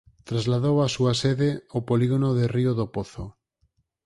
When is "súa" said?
0.95-1.13